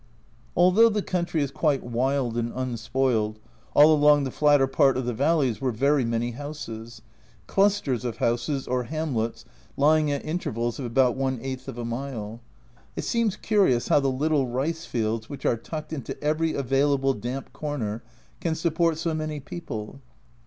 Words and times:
Although 0.55 0.89
the 0.89 1.03
country 1.03 1.43
is 1.43 1.51
quite 1.51 1.83
wild 1.83 2.35
and 2.35 2.51
unspoiled, 2.55 3.37
all 3.75 3.93
along 3.93 4.23
the 4.23 4.31
flatter 4.31 4.65
part 4.65 4.97
of 4.97 5.05
the 5.05 5.13
valleys 5.13 5.61
were 5.61 5.69
very 5.71 6.03
many 6.05 6.31
houses 6.31 7.03
clusters 7.45 8.03
of 8.03 8.17
houses 8.17 8.67
or 8.67 8.85
hamlets 8.85 9.45
lying 9.77 10.11
at 10.11 10.25
intervals 10.25 10.79
of 10.79 10.85
about 10.85 11.15
one 11.15 11.37
eighth 11.39 11.67
of 11.67 11.77
a 11.77 11.85
mile. 11.85 12.41
It 12.95 13.03
seems 13.03 13.35
curious 13.35 13.89
how 13.89 13.99
the 13.99 14.09
little 14.09 14.47
rice 14.47 14.85
fields, 14.87 15.29
which 15.29 15.45
are 15.45 15.55
tucked 15.55 15.93
into 15.93 16.19
every 16.23 16.55
available 16.55 17.13
damp 17.13 17.53
corner, 17.53 18.01
can 18.39 18.55
support 18.55 18.97
so 18.97 19.13
many 19.13 19.39
people. 19.39 19.99